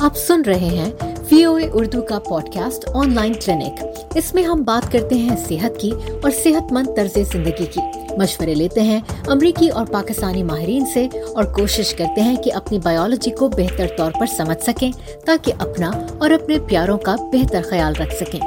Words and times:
آپ 0.00 0.16
سن 0.16 0.42
رہے 0.46 0.54
ہیں 0.54 0.90
وی 1.30 1.44
او 1.44 1.54
اے 1.54 1.68
اردو 1.72 2.02
کا 2.02 2.18
pod 2.18 2.54
cost 2.54 2.88
on 2.94 3.14
line 3.14 3.32
clinic 3.32 3.84
اس 4.14 4.34
میں 4.34 4.42
ہم 4.42 4.62
بات 4.62 4.92
کرتے 4.92 5.14
ہیں 5.14 5.36
صحت 5.48 5.80
کی 5.80 5.92
اور 6.22 6.30
صحت 6.44 6.72
مند 6.72 6.96
طرز 6.96 7.32
زندگی 7.32 7.66
کی۔ 7.66 7.80
مشورے 8.18 8.54
لیتے 8.54 8.80
ہیں 8.80 9.00
امریکی 9.26 9.68
اور 9.68 9.86
پاکستانی 9.86 10.42
ماہرین 10.42 10.84
سے 10.94 11.08
اور 11.34 11.44
کوشش 11.44 11.94
کرتے 11.94 12.20
ہیں 12.20 12.36
کہ 12.36 12.52
اپنی 12.52 12.78
بایولوجی 12.78 13.30
کو 13.30 13.48
بہتر 13.48 13.86
طور 13.96 14.12
پر 14.20 14.26
سمجھ 14.26 14.62
سکیں 14.62 14.92
تاکہ 15.26 15.52
اپنا 15.58 15.90
اور 16.18 16.30
اپنے 16.30 16.58
پیاروں 16.58 16.98
کا 16.98 17.16
بہتر 17.16 17.60
خیال 17.70 17.92
رکھ 18.00 18.14
سکیں۔ 18.14 18.40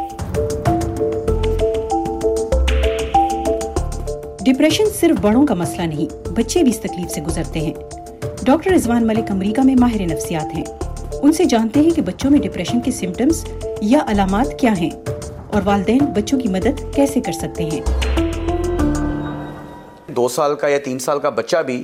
ڈپریشن 4.46 4.86
صرف 5.00 5.22
بڑوں 5.22 5.48
کا 5.48 5.54
مسئلہ 5.54 5.82
نہیں، 5.82 6.30
بچے 6.30 6.64
بھی 6.64 6.72
اس 6.72 6.80
تکلیف 6.80 7.12
سے 7.12 7.22
گزرتے 7.22 7.60
ہیں۔ 7.60 7.74
ڈاکٹر 8.44 8.72
رضوان 8.72 9.08
ملک 9.08 9.32
امریکہ 9.32 9.62
میں 9.62 9.76
ماہر 9.76 10.02
نفسیات 10.02 10.58
ہیں۔ 10.58 10.83
ان 11.24 11.34
سے 11.34 11.46
جانتے 11.46 11.80
ہیں 11.80 11.90
کہ 11.90 12.02
بچوں 12.02 12.32
میں 12.32 12.40
ڈپریشن 12.40 12.82
کے 12.82 12.92
سمٹمز 12.92 13.46
یا 13.82 14.00
علامات 14.08 14.60
کیا 14.60 14.74
ہیں 14.78 14.90
اور 15.52 15.62
والدین 15.66 16.06
بچوں 16.06 16.40
کی 16.40 16.48
مدد 16.48 16.96
کیسے 16.96 17.22
کر 17.22 17.32
سکتے 17.32 17.64
ہیں؟ 17.64 17.82
دو 20.08 20.28
سال 20.28 20.56
کا 20.56 20.68
یا 20.68 20.78
تین 20.86 21.00
سال 21.00 21.20
کا 21.20 21.30
بچہ 21.30 21.58
بھی 21.58 21.84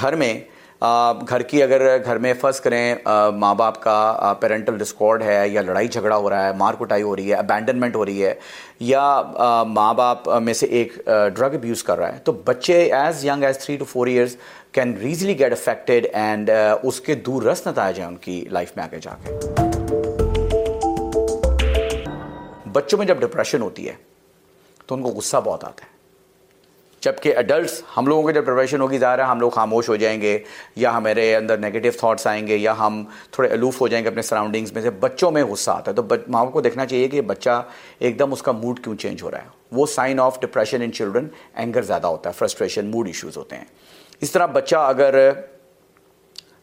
گھر 0.00 0.16
میں 0.16 0.40
گھر 0.82 1.42
کی 1.42 1.62
اگر 1.62 1.82
گھر 2.04 2.18
میں 2.18 2.32
فرض 2.40 2.60
کریں 2.60 2.94
ماں 3.36 3.54
باپ 3.54 3.80
کا 3.82 4.32
پیرنٹل 4.40 4.76
ڈسکارڈ 4.78 5.22
ہے 5.22 5.48
یا 5.48 5.62
لڑائی 5.62 5.88
جھگڑا 5.88 6.16
ہو 6.16 6.30
رہا 6.30 6.46
ہے، 6.46 6.52
مار 6.56 6.74
کٹائی 6.78 7.02
ہو 7.02 7.14
رہی 7.16 7.30
ہے 7.30 7.34
ابینڈنمنٹ 7.36 7.96
ہو 7.96 8.04
رہی 8.04 8.24
ہے، 8.24 8.34
یا 8.80 9.22
ماں 9.68 9.92
باپ 9.94 10.28
میں 10.42 10.54
سے 10.54 10.66
ایک 10.66 10.96
ڈرگ 11.36 11.54
ابیوز 11.54 11.82
کر 11.82 11.98
رہا 11.98 12.12
ہے، 12.12 12.18
تو 12.24 12.32
بچے 12.44 12.78
as 12.94 13.24
young 13.24 13.44
as 13.44 13.58
three 13.64 13.76
two 13.76 13.84
four 13.84 14.06
years 14.06 14.36
can 14.72 14.96
ریزلی 15.02 15.38
get 15.38 15.52
affected 15.52 16.06
and 16.12 16.50
اس 16.82 17.00
کے 17.00 17.14
دور 17.26 17.42
رس 17.42 17.66
نتائج 17.66 17.98
ہیں 17.98 18.06
ان 18.06 18.16
کی 18.16 18.44
لائف 18.50 18.76
میں 18.76 18.84
آگے 18.84 18.98
جا 19.02 19.14
کے۔ 19.22 19.36
بچوں 22.72 22.98
میں 22.98 23.06
جب 23.06 23.20
ڈپریشن 23.20 23.62
ہوتی 23.62 23.88
ہے، 23.88 23.94
تو 24.86 24.94
ان 24.94 25.02
کو 25.02 25.08
غصہ 25.10 25.36
بہت 25.44 25.64
آتا 25.64 25.84
ہے۔ 25.84 25.96
جبکہ 27.00 27.34
ایڈلٹس 27.36 27.82
ہم 27.96 28.06
لوگوں 28.06 28.26
کے 28.26 28.32
جب 28.32 28.46
پروفیشن 28.46 28.80
ہوگی، 28.80 28.98
ظاہر 28.98 29.18
ہے 29.18 29.24
ہم 29.24 29.40
لوگ 29.40 29.50
خاموش 29.50 29.88
ہو 29.88 29.96
جائیں 29.96 30.20
گے، 30.20 30.38
یا 30.76 30.96
ہمارے 30.96 31.36
اندر 31.36 31.58
نگیٹو 31.58 31.88
تھاٹس 31.98 32.26
آئیں 32.26 32.46
گے، 32.46 32.56
یا 32.56 32.78
ہم 32.78 33.04
تھوڑے 33.30 33.48
الوف 33.48 33.80
ہو 33.80 33.88
جائیں 33.88 34.04
گے 34.04 34.08
اپنے 34.08 34.22
سراؤنڈنگس 34.22 34.72
میں 34.72 34.82
سے، 34.82 34.90
بچوں 34.90 35.30
میں 35.30 35.44
غصہ 35.44 35.70
آتا 35.70 35.90
ہے۔ 35.90 35.96
تو 35.96 36.02
ماں 36.28 36.44
کو 36.44 36.60
دیکھنا 36.60 36.86
چاہیے 36.86 37.08
کہ 37.08 37.20
بچہ 37.20 37.62
ایک 37.98 38.18
دم 38.18 38.32
اس 38.32 38.42
کا 38.42 38.52
موڈ 38.52 38.80
کیوں 38.84 38.96
چینج 38.96 39.22
ہو 39.22 39.30
رہا 39.30 39.38
ہے۔ 39.38 39.48
وہ 39.72 39.86
sign 39.86 40.20
of 40.20 40.40
depression 40.40 40.82
in 40.82 40.92
children 40.92 41.26
anger 41.54 41.82
زیادہ 41.82 42.06
ہوتا 42.06 42.30
ہے 42.30 42.34
فرسٹریشن 42.38 42.90
موڈ 42.90 43.06
ایشوز 43.06 43.36
ہوتے 43.36 43.56
ہیں۔ 43.56 43.64
اس 44.20 44.30
طرح 44.30 44.46
بچہ 44.46 44.76
اگر 44.76 45.30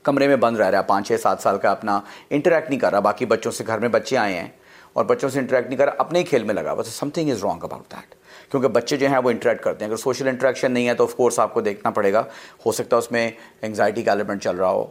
کمرے 0.03 0.27
میں 0.27 0.35
بند 0.35 0.57
رہ 0.57 0.69
رہا 0.69 0.79
ہے، 0.79 0.83
پانچ 0.87 1.07
چھ 1.07 1.21
سات 1.21 1.39
سال 1.39 1.57
کا 1.57 1.71
اپنا 1.71 1.99
انٹریکٹ 2.29 2.69
نہیں 2.69 2.79
کر 2.79 2.91
رہا، 2.91 2.99
باقی 2.99 3.25
بچوں 3.25 3.51
سے 3.51 3.63
گھر 3.67 3.79
میں 3.79 3.89
بچے 3.89 4.17
آئے 4.17 4.33
ہیں 4.33 4.47
اور 4.95 5.05
بچوں 5.05 5.29
سے 5.29 5.39
انٹریکٹ 5.39 5.67
نہیں 5.67 5.77
کر 5.77 5.85
رہا 5.85 5.93
اپنے 5.97 6.19
ہی 6.19 6.23
کھیل 6.23 6.43
میں 6.43 6.53
لگا 6.53 6.73
بس 6.73 6.87
something 7.09 7.31
is 7.31 7.43
wrong 7.43 7.63
about 7.63 7.91
that 7.91 8.15
کیونکہ 8.51 8.67
بچے 8.69 8.97
جو 8.97 9.07
ہیں 9.07 9.17
وہ 9.17 9.29
انٹریکٹ 9.29 9.63
کرتے 9.63 9.85
ہیں۔ 9.85 9.89
اگر 9.89 9.97
سوشل 9.97 10.27
انٹریکشن 10.27 10.71
نہیں 10.71 10.87
ہے 10.87 10.93
تو 10.93 11.03
آف 11.03 11.15
کورس 11.15 11.39
آپ 11.39 11.53
کو 11.53 11.61
دیکھنا 11.61 11.89
پڑے 11.89 12.13
گا۔ 12.13 12.23
ہو 12.65 12.71
سکتا 12.71 12.95
ہے 12.95 12.99
اس 12.99 13.11
میں 13.11 13.31
انگزائٹی 13.61 14.03
کا 14.03 14.11
ایلیمنٹ 14.11 14.43
چل 14.43 14.55
رہا 14.55 14.69
ہو۔ 14.69 14.83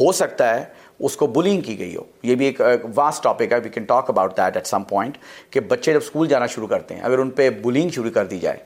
ہو 0.00 0.12
سکتا 0.12 0.54
ہے 0.54 0.64
اس 1.00 1.16
کو 1.16 1.26
بلینگ 1.26 1.60
کی 1.60 1.78
گئی 1.78 1.96
ہو۔ 1.96 2.02
یہ 2.22 2.34
بھی 2.34 2.46
ایک 2.46 2.60
واسٹ 2.94 3.22
ٹاپک 3.22 3.52
ہے۔ 3.52 3.58
We 3.64 3.68
can 3.68 3.84
talk 3.84 4.10
about 4.10 4.36
that 4.36 4.56
at 4.56 4.66
some 4.66 4.82
point 4.82 5.18
کہ 5.50 5.60
بچے 5.60 5.92
جب 5.92 6.00
اسکول 6.02 6.28
جانا 6.28 6.46
شروع 6.46 6.66
کرتے 6.66 6.94
ہیں، 6.94 7.02
اگر 7.02 7.18
ان 7.18 7.30
پہ 7.30 7.50
بلینگ 7.50 7.90
شروع 7.90 8.10
کر 8.10 8.26
دی 8.26 8.38
جائے 8.38 8.56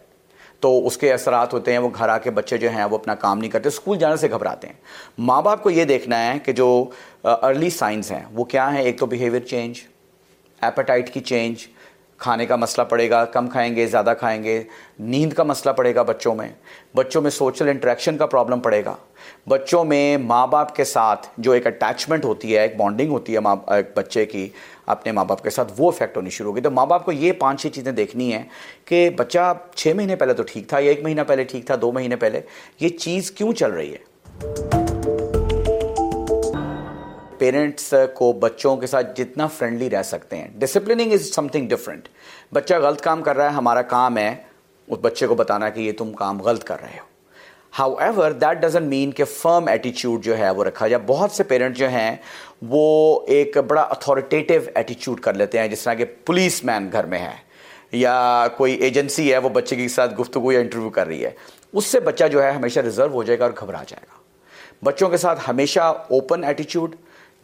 تو 0.61 0.86
اس 0.86 0.97
کے 0.97 1.12
اثرات 1.12 1.55
ہوتے 1.55 1.73
ہیں۔ 1.73 1.79
وہ 1.79 1.89
گھر 1.98 2.08
آ 2.08 2.19
کے 2.19 2.31
بچے 2.31 2.58
جو 2.58 2.70
ہیں 2.70 2.84
وہ 2.84 2.98
اپنا 2.98 3.14
کام 3.14 3.39
نہیں 3.39 3.51
کرتے 3.51 3.69
اسکول 3.69 3.98
جانے 3.98 4.17
سے 4.17 4.31
گھبراتے 4.31 4.67
ہیں۔ 4.67 4.75
ماں 5.19 5.42
باپ 5.42 5.62
کو 5.62 5.70
یہ 5.70 5.84
دیکھنا 5.84 6.33
ہے 6.33 6.39
کہ 6.39 6.53
جو 6.53 6.84
ارلی 7.25 7.70
سائنس 7.70 8.11
ہیں، 8.12 8.23
وہ 8.33 8.45
کیا 8.45 8.75
ہیں؟ 8.75 8.83
ایک 8.83 8.98
تو 8.98 9.06
بیہیویئر 9.06 9.42
چینج 9.42 9.81
ایپیٹائٹ 10.65 11.12
کی 11.15 11.20
چینج، 11.20 11.67
کھانے 12.20 12.45
کا 12.47 12.57
مسئلہ 12.57 12.85
پڑے 12.89 13.08
گا، 13.11 13.25
کم 13.25 13.48
کھائیں 13.48 13.75
گے، 13.77 13.86
زیادہ 13.86 14.13
کھائیں 14.19 14.42
گے، 14.45 14.63
نیند 14.98 15.33
کا 15.33 15.42
مسئلہ 15.42 15.73
پڑے 15.73 15.95
گا 15.95 16.02
بچوں 16.02 16.35
میں 16.35 16.48
بچوں 16.97 17.23
میں 17.23 17.30
سوشل 17.30 17.69
انٹریکشن 17.69 18.17
کا 18.17 18.27
پرابلم 18.27 18.61
پڑے 18.61 18.85
گا۔ 18.85 18.95
بچوں 19.48 19.85
میں 19.85 20.17
ماں 20.19 20.47
باپ 20.47 20.75
کے 20.77 20.85
ساتھ 20.85 21.27
جو 21.39 21.52
ایک 21.52 21.67
اٹیچمنٹ 21.67 22.25
ہوتی 22.25 22.55
ہے، 22.55 22.61
ایک 22.63 22.77
بانڈنگ 22.77 23.11
ہوتی 23.11 23.35
ہے 23.35 23.41
ماں، 23.41 23.57
ایک 23.69 23.91
بچے 23.95 24.27
کی، 24.27 24.48
اپنے 24.86 25.13
ماں 25.13 25.25
باپ 25.25 25.42
کے 25.42 25.51
ساتھ، 25.51 25.73
وہ 25.79 25.91
افیکٹ 25.91 26.17
ہونی 26.17 26.30
شروع 26.30 26.51
ہوگی 26.51 26.61
تو 26.61 26.70
ماں 26.70 26.86
باپ 26.86 27.05
کو 27.05 27.13
یہ 27.13 27.33
پانچ 27.33 27.63
چھ 27.63 27.75
چیزیں 27.75 27.92
دیکھنی 27.92 28.33
ہیں 28.33 28.42
کہ 28.85 29.08
بچہ 29.11 29.52
چھ 29.75 29.92
مہینے 29.96 30.17
پہلے 30.17 30.35
تو 30.35 30.42
ٹھیک 30.42 30.69
تھا 30.69 30.79
یا 30.79 30.91
ایک 30.91 31.02
مہینہ 31.02 31.20
پہلے 31.27 31.45
ٹھیک 31.45 31.67
تھا، 31.67 31.75
دو 31.83 31.92
مہینے 31.92 32.17
پہلے، 32.17 32.41
یہ 32.81 32.89
چیز 32.89 33.31
کیوں 33.31 33.52
چل 33.52 33.70
رہی 33.70 33.95
ہے؟ 33.95 34.73
پیرنٹس 37.45 37.93
uh, 37.95 38.07
کو 38.15 38.33
بچوں 38.33 38.77
کے 38.77 38.87
ساتھ 38.87 39.17
جتنا 39.17 39.47
فرینڈلی 39.47 39.91
رہ 39.91 40.03
سکتے 40.03 40.37
ہیں. 40.37 40.49
ڈسپلننگ 40.59 41.13
از 41.13 41.33
سم 41.35 41.49
تھنگ 41.49 41.69
ڈفرینٹ 41.69 42.09
بچہ 42.55 42.75
غلط 42.83 43.01
کام 43.01 43.23
کر 43.23 43.37
رہا 43.37 43.45
ہے، 43.45 43.55
ہمارا 43.55 43.83
کام 43.83 44.19
ہے 44.19 44.35
اس 44.89 44.99
بچے 45.03 45.27
کو 45.27 45.35
بتانا 45.35 45.69
کہ 45.71 45.81
یہ 45.81 45.93
تم 45.99 46.13
کام 46.13 46.41
غلط 46.43 46.65
کر 46.65 46.81
رہے 46.83 46.99
ہو. 46.99 47.07
How 47.79 47.95
ever 48.01 48.31
that 48.31 48.61
doesn't 48.63 48.89
mean 48.89 49.13
کہ 49.13 49.25
فرم 49.25 49.69
ایٹیچیوڈ 49.69 50.25
جو 50.25 50.39
ہے 50.39 50.51
وہ 50.51 50.65
رکھا 50.65 50.89
جائے. 50.89 51.03
بہت 51.07 51.33
سے 51.33 51.43
پیرنٹ 51.45 51.77
جو 51.77 51.89
ہیں، 51.89 52.17
وہ 52.63 53.21
ایک 53.29 53.57
بڑا 53.69 53.83
اتھارٹیٹیو 53.83 54.61
ایٹیچیوڈ 54.75 55.21
کر 55.21 55.35
لیتے 55.35 55.59
ہیں، 55.59 55.69
جس 55.69 55.83
طرح 55.83 55.95
کہ 55.95 56.05
پولیس 56.25 56.63
مین 56.65 56.89
گھر 56.93 57.05
میں 57.05 57.19
ہے، 57.19 57.35
یا 57.93 58.47
کوئی 58.57 58.75
ایجنسی 58.75 59.33
ہے، 59.33 59.39
وہ 59.39 59.49
بچے 59.49 59.77
کے 59.77 59.89
ساتھ 59.89 60.21
گفتگو 60.21 60.53
یا 60.53 60.61
انٹرویو 60.61 60.91
کر 60.91 61.07
رہی 61.07 61.25
ہے. 61.25 61.31
اس 61.73 61.87
سے 61.87 62.01
بچہ 62.01 62.25
جو 62.25 62.43
ہے، 62.43 62.51
ہمیشہ 62.51 62.81
ریزرو 62.81 63.13
ہو 63.13 63.23
جائے 63.23 63.39
گا 63.39 63.45
اور 63.45 63.53
گھبرا 63.61 63.83
جائے 63.89 64.07
گا. 64.07 64.23
بچوں 64.85 65.09
کے 65.09 65.17
ساتھ 65.17 65.41
ہمیشہ 65.49 65.81
اوپن 65.81 66.45
ایٹیچیوڈ 66.45 66.95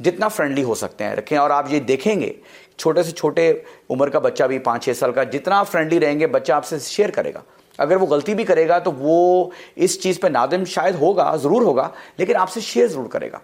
جتنا 0.00 0.28
فرینڈلی 0.28 0.62
ہو 0.62 0.74
سکتے 0.74 1.04
ہیں، 1.04 1.16
رکھیں۔ 1.16 1.38
اور 1.38 1.50
آپ 1.50 1.66
یہ 1.68 1.80
دیکھیں 1.80 2.20
گے، 2.20 2.32
چھوٹے 2.78 3.02
سے 3.02 3.10
چھوٹے 3.10 3.52
عمر 3.90 4.08
کا 4.08 4.18
بچہ 4.18 4.44
بھی 4.44 4.58
پانچ 4.58 4.84
چھ 4.84 4.90
سال 4.96 5.12
کا، 5.12 5.22
جتنا 5.22 5.62
فرینڈلی 5.62 6.00
رہیں 6.00 6.20
گے، 6.20 6.26
بچہ 6.26 6.52
آپ 6.52 6.64
سے 6.64 6.78
شیئر 6.78 7.10
کرے 7.10 7.34
گا۔ 7.34 7.40
اگر 7.78 7.96
وہ 7.96 8.06
غلطی 8.06 8.34
بھی 8.34 8.44
کرے 8.44 8.68
گا 8.68 8.78
تو 8.78 8.92
وہ 8.92 9.50
اس 9.76 10.02
چیز 10.02 10.20
پہ 10.20 10.28
نادم 10.28 10.64
شاید 10.64 10.94
ہوگا، 10.94 11.36
ضرور 11.36 11.62
ہوگا، 11.62 11.88
لیکن 12.16 12.36
آپ 12.36 12.50
سے 12.50 12.60
شیئر 12.60 12.86
ضرور 12.86 13.08
کرے 13.08 13.32
گا۔ 13.32 13.38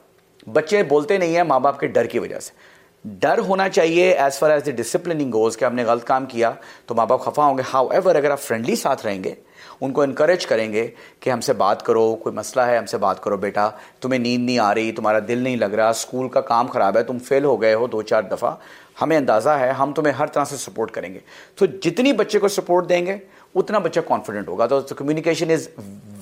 بچے 0.53 0.83
بولتے 0.83 1.19
نہیں 1.19 1.37
ہیں 1.37 1.43
ماں 1.43 1.61
باپ 1.61 1.81
کے 1.81 1.87
ڈر 1.87 2.05
کی 2.05 2.19
وجہ 2.19 2.41
سے۔ 2.41 2.77
ڈر 3.05 3.39
ہونا 3.39 3.69
چاہیے 3.69 4.11
as 4.11 4.39
far 4.39 4.51
as 4.51 4.67
the 4.67 4.71
disciplining 4.71 5.33
goes 5.33 5.57
کہ 5.57 5.65
ہم 5.65 5.75
نے 5.75 5.85
غلط 5.85 6.05
کام 6.05 6.27
کیا 6.27 6.53
تو 6.87 6.95
ماں 6.95 7.07
باپ 7.07 7.21
خفا 7.21 7.45
ہوں 7.45 7.59
گے۔ 7.59 7.63
ہاؤ 7.75 7.89
ایور 7.89 8.15
اگر 8.15 8.31
آپ 8.31 8.41
فرینڈلی 8.41 8.77
ساتھ 8.77 9.07
رہیں 9.07 9.25
گے 9.25 9.35
ان 9.81 9.93
کو 9.93 10.03
انکریج 10.03 10.47
کریں 10.47 10.73
گے 10.73 10.89
کہ 11.21 11.31
ہم 11.31 11.41
سے 11.41 11.53
بات 11.53 11.83
کرو، 11.83 12.15
کوئی 12.15 12.35
مسئلہ 12.35 12.65
ہے، 12.65 12.77
ہم 12.77 12.87
سے 12.87 12.99
بات 12.99 13.23
کرو 13.23 13.37
بیٹا۔ 13.37 13.71
تمہیں 14.01 14.19
نیند 14.19 14.47
نہیں 14.47 14.59
آ 14.59 14.75
رہی، 14.75 14.93
تمہارا 14.93 15.19
دل 15.29 15.39
نہیں 15.39 15.57
لگ 15.57 15.65
رہا 15.65 15.89
اسکول 15.89 16.29
کا 16.29 16.41
کام 16.41 16.67
خراب 16.67 16.97
ہے، 16.97 17.03
تم 17.03 17.19
فیل 17.19 17.45
ہو 17.45 17.63
گئے 17.63 17.75
ہو 17.75 17.87
دو 17.87 18.03
چار 18.03 18.23
دفعہ۔ 18.23 18.55
ہمیں 19.03 19.17
اندازہ 19.17 19.51
ہے، 19.51 19.71
ہم 19.71 19.93
تمہیں 19.93 20.15
ہر 20.15 20.27
طرح 20.27 20.45
سے 20.45 20.57
سپورٹ 20.57 20.91
کریں 20.91 21.15
گے۔ 21.15 21.19
تو 21.55 21.67
جتنی 21.67 22.13
بچے 22.13 22.39
کو 22.39 22.49
سپورٹ 22.49 22.89
دیں 22.89 23.07
گے، 23.07 23.17
اتنا 23.55 23.79
بچہ 23.79 24.01
کانفیڈنٹ 24.01 24.49
ہوگا۔ 24.49 24.67
تو 24.67 24.81
communication 24.81 25.51
is 25.51 25.69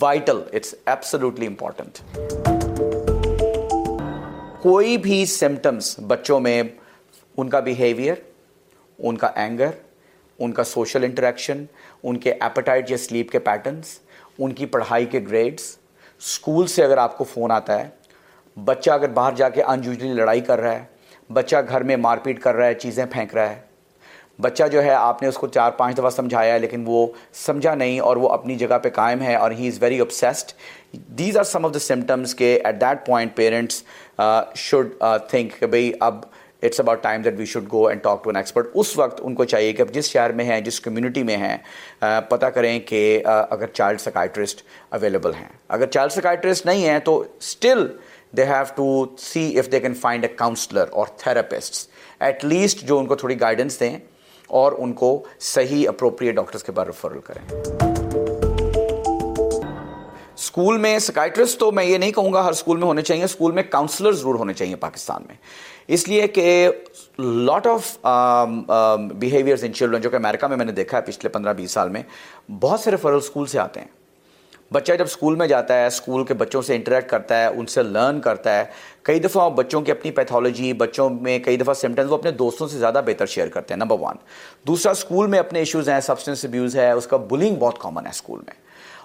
vital 0.00 0.40
it's 0.52 0.74
absolutely 0.86 1.46
important 1.46 2.18
کوئی 4.62 4.96
بھی 4.96 5.26
سمٹمس 5.26 6.00
بچوں 6.06 6.40
میں، 6.40 6.62
ان 7.36 7.48
کا 7.48 7.60
بیہیویئر 7.60 8.14
ان 8.98 9.16
کا 9.16 9.30
اینگر 9.34 9.70
ان 10.38 10.52
کا 10.52 10.64
سوشل 10.64 11.04
انٹریکشن، 11.04 11.64
ان 12.02 12.16
کے 12.18 12.32
ایپیٹائٹ 12.32 12.90
یا 12.90 12.96
سلیپ 12.98 13.30
کے 13.30 13.38
پیٹرنس 13.38 13.98
ان 14.38 14.52
کی 14.52 14.66
پڑھائی 14.66 15.06
کے 15.06 15.20
گریڈس 15.28 15.76
اسکول 16.22 16.66
سے 16.66 16.84
اگر 16.84 16.98
آپ 16.98 17.16
کو 17.18 17.24
فون 17.24 17.52
آتا 17.52 17.80
ہے، 17.80 17.88
بچہ 18.56 18.90
اگر 18.90 19.08
باہر 19.10 19.34
جا 19.36 19.48
کے 19.48 19.62
انیوژلی 19.62 20.12
لڑائی 20.12 20.40
کر 20.40 20.60
رہا 20.60 20.72
ہے، 20.72 20.84
بچہ 21.30 21.56
گھر 21.68 21.82
میں 21.82 21.96
مار 21.96 22.18
پیٹ 22.22 22.40
کر 22.42 22.54
رہا 22.54 22.66
ہے، 22.66 22.74
چیزیں 22.74 23.04
پھینک 23.12 23.34
رہا 23.34 23.50
ہے، 23.50 23.60
بچہ 24.42 24.64
جو 24.72 24.82
ہے 24.82 24.90
آپ 24.90 25.22
نے 25.22 25.28
اس 25.28 25.36
کو 25.36 25.46
چار 25.46 25.70
پانچ 25.70 25.96
دفعہ 25.98 26.10
سمجھایا 26.10 26.54
ہے، 26.54 26.58
لیکن 26.58 26.84
وہ 26.86 27.06
سمجھا 27.36 27.74
نہیں 27.74 28.00
اور 28.00 28.16
وہ 28.16 28.28
اپنی 28.28 28.56
جگہ 28.56 28.78
پہ 28.82 28.90
قائم 28.94 29.22
ہے 29.22 29.34
اور 29.34 29.50
he 29.50 29.68
is 29.68 29.82
very 29.82 30.00
obsessed 30.00 30.52
these 31.18 31.36
are 31.36 31.44
some 31.44 31.64
of 31.64 31.74
the 31.74 31.78
symptoms 31.78 32.34
کہ 32.36 32.58
at 32.64 32.80
that 32.80 33.06
point 33.06 33.34
parents 33.36 33.82
should 34.56 34.94
think 35.28 35.58
کہ 35.60 35.66
بھائی 35.66 35.92
اب 36.00 36.24
it's 36.64 36.80
about 36.80 37.02
time 37.02 37.22
that 37.22 37.38
we 37.38 37.44
should 37.44 37.64
go 37.72 37.86
and 37.86 38.02
talk 38.02 38.22
to 38.24 38.30
an 38.30 38.36
expert 38.36 38.70
اس 38.74 38.96
وقت 38.98 39.20
ان 39.22 39.34
کو 39.34 39.44
چاہیے 39.44 39.72
کہ 39.72 39.82
اب 39.82 39.92
جس 39.94 40.10
شہر 40.10 40.32
میں 40.32 40.44
ہیں، 40.44 40.60
جس 40.60 40.80
کمیونٹی 40.80 41.22
میں 41.22 41.36
ہیں 41.36 41.56
پتہ 42.28 42.46
کریں 42.46 42.78
کہ 42.86 43.22
اگر 43.24 43.66
چائلڈ 43.66 44.00
سکائٹرسٹ 44.00 44.62
اویلیبل 44.90 45.34
ہیں۔ 45.34 45.48
اگر 45.68 45.86
چائلڈ 45.86 46.12
سکائٹرسٹ 46.12 46.66
نہیں 46.66 46.88
ہیں 46.88 46.98
تو 47.04 47.18
still 47.38 47.86
they 48.36 48.44
have 48.44 48.64
to 48.76 49.04
see 49.18 49.46
if 49.58 49.70
they 49.72 49.80
can 49.80 49.94
find 49.94 50.24
a 50.24 50.34
counsellor 50.36 50.88
اور 50.90 51.06
تھراپسٹ 51.16 51.88
ایٹ 52.20 52.44
لیسٹ 52.44 52.84
جو 52.86 52.98
ان 52.98 53.06
کو 53.06 53.14
تھوڑی 53.16 53.40
گائیڈنس 53.40 53.80
دیں 53.80 53.96
اور 54.50 54.72
ان 54.78 54.92
کو 54.92 55.22
صحیح 55.40 55.88
اپروپریٹ 55.88 56.34
ڈاکٹرس 56.36 56.64
کے 56.64 56.72
بعد 56.72 56.86
ریفرل 56.86 57.20
کریں۔ 57.20 57.93
اسکول 60.56 60.76
میں 60.78 60.98
سکائٹرسٹ 60.98 61.58
تو 61.60 61.70
میں 61.72 61.84
یہ 61.84 61.98
نہیں 61.98 62.10
کہوں 62.12 62.32
گا 62.32 62.44
ہر 62.44 62.50
اسکول 62.50 62.76
میں 62.78 62.86
ہونے 62.86 63.02
چاہیے، 63.02 63.24
اسکول 63.24 63.52
میں 63.52 63.62
کاؤنسلر 63.70 64.12
ضرور 64.12 64.34
ہونے 64.34 64.52
چاہیے 64.54 64.76
پاکستان 64.76 65.22
میں۔ 65.26 65.34
اس 65.94 66.06
لیے 66.08 66.26
کہ 66.28 66.68
lot 67.18 67.66
of 67.66 67.96
behaviours 69.14 69.64
in 69.64 69.72
children 69.74 70.00
جو 70.00 70.10
کہ 70.10 70.16
امریکہ 70.16 70.46
میں 70.46 70.56
میں 70.56 70.66
نے 70.66 70.72
دیکھا 70.72 70.96
ہے 70.98 71.02
پچھلے 71.02 71.28
پندرہ 71.28 71.52
بیس 71.52 71.70
سال 71.70 71.88
میں، 71.88 72.02
بہت 72.60 72.80
سے 72.80 72.90
ریفرل 72.90 73.16
اسکول 73.16 73.46
سے 73.46 73.58
آتے 73.58 73.80
ہیں۔ 73.80 73.88
بچہ 74.72 74.92
جب 74.92 75.04
اسکول 75.04 75.34
میں 75.34 75.46
جاتا 75.46 75.74
ہے 75.74 75.86
اسکول 75.86 76.24
کے 76.24 76.34
بچوں 76.34 76.62
سے 76.62 76.74
انٹریکٹ 76.76 77.10
کرتا 77.10 77.40
ہے، 77.40 77.46
ان 77.46 77.66
سے 77.66 77.82
لرن 77.82 78.20
کرتا 78.20 78.58
ہے، 78.58 78.64
کئی 79.02 79.20
دفعہ 79.20 79.48
بچوں 79.50 79.80
کی 79.80 79.92
اپنی 79.92 80.10
پیتھولوجی 80.10 80.72
بچوں 80.72 81.10
میں 81.10 81.38
کئی 81.38 81.56
دفعہ 81.56 81.74
سمٹمز 81.74 82.10
وہ 82.10 82.16
اپنے 82.16 82.30
دوستوں 82.30 82.68
سے 82.68 82.78
زیادہ 82.78 83.00
بہتر 83.06 83.26
شیئر 83.26 83.48
کرتے 83.48 83.74
ہیں 83.74 83.78
نمبر 83.78 83.96
ون 84.00 84.16
دوسرا 84.66 84.92
اسکول 84.92 85.26
میں 85.26 85.38
اپنے 85.38 85.58
ایشوز 85.58 85.88
ہیں 85.88 86.00
سبسٹنس 86.00 86.44
ابیوز 86.44 86.76
ہے، 86.76 86.90
اس 86.90 87.06
کا 87.06 87.16
بلنگ 87.16 87.56
بہت 87.56 87.78
کامن 87.78 88.06
ہے 88.06 88.10
اسکول 88.10 88.40
میں۔ 88.40 88.62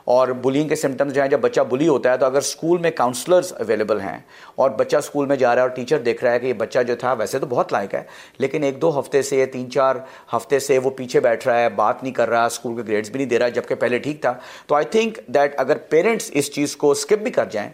اور 0.09 0.27
بلینگ 0.43 0.67
کے 0.69 0.75
سمٹمز 0.75 1.13
جو 1.13 1.21
ہیں، 1.21 1.27
جب 1.29 1.39
بچہ 1.39 1.61
بلی 1.69 1.87
ہوتا 1.87 2.11
ہے 2.11 2.17
تو 2.17 2.25
اگر 2.25 2.37
اسکول 2.37 2.77
میں 2.81 2.91
کاؤنسلرز 2.91 3.51
اویلیبل 3.53 3.99
ہیں 4.01 4.17
اور 4.55 4.69
بچہ 4.77 4.97
اسکول 4.97 5.27
میں 5.27 5.35
جا 5.35 5.53
رہا 5.55 5.61
ہے 5.61 5.67
اور 5.67 5.75
ٹیچر 5.75 5.99
دیکھ 6.01 6.23
رہا 6.23 6.31
ہے 6.31 6.39
کہ 6.39 6.45
یہ 6.45 6.53
بچہ 6.57 6.79
جو 6.87 6.95
تھا 6.99 7.11
ویسے 7.13 7.39
تو 7.39 7.45
بہت 7.45 7.73
لائق 7.73 7.93
ہے، 7.95 8.01
لیکن 8.39 8.63
ایک 8.63 8.81
دو 8.81 8.99
ہفتے 8.99 9.21
سے، 9.21 9.45
تین 9.45 9.69
چار 9.71 9.95
ہفتے 10.35 10.59
سے 10.59 10.77
وہ 10.79 10.89
پیچھے 10.97 11.19
بیٹھ 11.19 11.47
رہا 11.47 11.59
ہے، 11.59 11.69
بات 11.75 12.03
نہیں 12.03 12.13
کر 12.13 12.29
رہا 12.29 12.45
اسکول 12.45 12.75
کے 12.75 12.87
گریڈس 12.87 13.09
بھی 13.09 13.17
نہیں 13.17 13.29
دے 13.29 13.39
رہا، 13.39 13.49
جبکہ 13.49 13.75
پہلے 13.75 13.99
ٹھیک 13.99 14.21
تھا۔ 14.21 14.33
تو 14.67 14.75
آئی 14.75 14.85
تھنک 14.91 15.19
دیٹ 15.27 15.59
اگر 15.59 15.77
پیرنٹس 15.89 16.31
اس 16.33 16.51
چیز 16.53 16.75
کو 16.75 16.91
اسکپ 16.91 17.23
بھی 17.23 17.31
کر 17.31 17.45
جائیں، 17.51 17.69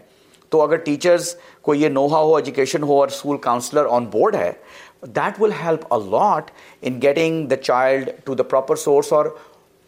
تو 0.52 0.62
اگر 0.62 0.76
ٹیچرز 0.84 1.34
کو 1.62 1.74
یہ 1.76 1.90
نوحا 1.90 2.20
ہو 2.20 2.36
ایجوکیشن 2.36 2.84
ہو 2.84 3.00
اور 3.00 3.08
اسکول 3.08 3.38
کاؤنسلر 3.38 3.86
آن 3.90 4.06
بورڈ 4.06 4.36
ہے 4.36 4.52
that 5.04 5.42
will 5.42 5.52
help 5.64 5.94
a 5.94 6.00
lot 6.12 6.52
in 6.82 7.02
getting 7.02 7.46
the 7.48 7.56
child 7.56 8.10
to 8.26 8.36
the 8.36 8.44
proper 8.44 8.76
source 8.76 9.14
اور 9.14 9.26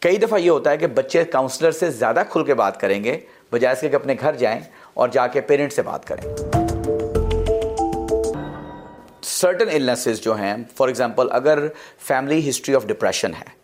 کئی 0.02 0.18
دفعہ 0.18 0.40
یہ 0.40 0.50
ہوتا 0.50 0.72
ہے 0.72 0.78
کہ 0.78 0.88
بچے 0.88 1.24
کاؤنسلر 1.24 1.72
سے 1.72 1.90
زیادہ 1.92 2.24
کھل 2.30 2.44
کے 2.44 2.54
بات 2.54 2.80
کریں 2.82 3.04
گے، 3.04 3.18
بجائے 3.52 3.74
اس 3.74 3.82
کے 3.82 3.90
کہ 3.90 3.96
اپنے 3.96 4.16
گھر 4.22 4.36
جائیں 4.36 4.60
اور 4.94 5.10
جا 5.10 5.28
کے 5.28 5.42
پیرنٹ 5.42 5.74
سے 5.74 5.82
بات 5.82 6.08
کریں۔ 6.08 6.24
سرٹن 9.24 9.70
النیسز 9.70 10.22
جو 10.22 10.36
ہیں 10.38 10.56
فار 10.78 10.88
ایگزامپل 10.88 11.28
اگر 11.32 11.68
فیملی 12.08 12.50
ہسٹری 12.50 12.76
آف 12.76 12.86
ڈپریشن 12.88 13.34
ہے 13.34 13.56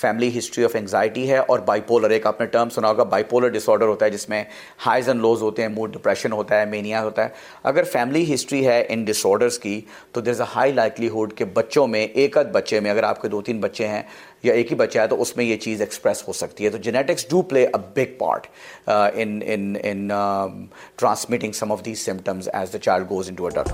فیملی 0.00 0.28
ہسٹری 0.38 0.64
آف 0.64 0.74
انگزائٹی 0.76 1.28
ہے 1.30 1.38
اور 1.38 1.58
بائی 1.64 1.80
پولر 1.86 2.10
ایک 2.10 2.26
آپ 2.26 2.40
نے 2.40 2.46
ٹرم 2.46 2.68
سنا 2.70 2.88
ہوگا 2.88 3.02
بائی 3.04 3.24
پولر 3.28 3.48
ڈس 3.48 3.68
آرڈر 3.68 3.86
ہوتا 3.86 4.04
ہے، 4.06 4.10
جس 4.10 4.28
میں 4.28 4.42
ہائیز 4.86 5.08
اینڈ 5.08 5.20
لوز 5.20 5.42
ہوتے 5.42 5.62
ہیں 5.62 5.68
موڈ 5.68 5.92
ڈپریشن 5.92 6.32
ہوتا 6.32 6.60
ہے 6.60 6.64
مینیا 6.66 7.02
ہوتا 7.02 7.24
ہے۔ 7.24 7.28
اگر 7.64 7.84
فیملی 7.92 8.34
ہسٹری 8.34 8.66
ہے 8.66 8.84
ان 8.88 9.04
ڈس 9.04 9.24
آرڈرس 9.26 9.58
کی، 9.58 9.80
تو 10.12 10.20
there 10.20 10.32
is 10.32 10.40
a 10.40 10.46
high 10.54 10.72
likelihood 11.08 11.34
کہ 11.36 11.44
بچوں 11.54 11.86
میں، 11.86 12.04
ایک 12.04 12.38
ادھ 12.38 12.48
بچے 12.52 12.80
میں، 12.80 12.90
اگر 12.90 13.02
آپ 13.02 13.22
کے 13.22 13.28
دو 13.28 13.42
تین 13.42 13.60
بچے 13.60 13.88
ہیں 13.88 14.02
یا 14.42 14.54
ایک 14.54 14.70
ہی 14.70 14.76
بچہ 14.76 14.98
ہے 14.98 15.06
تو 15.06 15.20
اس 15.22 15.36
میں 15.36 15.44
یہ 15.44 15.56
چیز 15.56 15.80
ایکسپریس 15.80 16.22
ہو 16.28 16.32
سکتی 16.32 16.64
ہے۔ 16.64 16.70
تو 16.70 16.78
genetics 16.78 17.26
do 17.30 17.42
play 17.50 17.64
a 17.66 17.78
big 17.96 18.16
part 18.18 18.46
in 18.88 20.08
transmitting 20.96 21.52
some 21.52 21.72
of 21.72 21.84
these 21.84 22.04
symptoms 22.04 22.48
as 22.52 22.72
the 22.72 22.78
child 22.78 23.10
goes 23.10 23.28
into 23.34 23.46
adult 23.46 23.68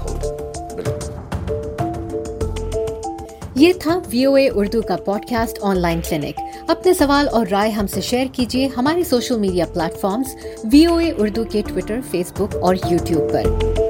یہ 3.57 3.73
تھا 3.83 3.99
وی 4.11 4.25
او 4.25 4.35
اے 4.35 4.49
اردو 4.55 4.81
کا 4.89 4.97
pod 5.05 5.29
cost 5.29 5.59
on 5.63 5.79
line 5.79 6.01
clinic 6.09 6.41
اپنے 6.69 6.95
سوال 6.95 7.29
اور 7.29 7.47
رائے 7.51 7.71
ہم 7.71 7.87
سے 7.87 8.01
شیئر 8.01 8.27
کیجیے 8.33 8.67
ہماری 8.77 9.05
social 9.05 9.39
media 9.39 9.67
platforms 10.01 10.35
V 10.73 10.85
O 10.87 10.97
A 10.97 11.11
Urdu 11.19 11.45
کے 11.45 11.63
ٹویٹر 11.69 12.01
فیس 12.11 12.33
بک 12.39 12.57
اور 12.63 12.75
یوٹیوب 12.91 13.33
پر۔ 13.33 13.86